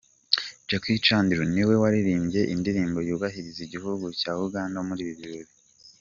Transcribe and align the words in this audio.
Jackie 0.67 1.03
Chandiru 1.05 1.43
niwe 1.53 1.73
waririmbye 1.81 2.41
indirimbo 2.53 2.99
yubahiriza 3.09 3.59
igihugu 3.67 4.05
cya 4.19 4.31
Uganda 4.45 4.77
muri 4.87 5.01
ibi 5.05 5.15
birori. 5.19 5.51